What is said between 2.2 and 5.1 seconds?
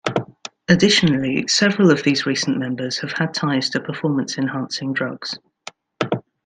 recent members have had ties to performance-enhancing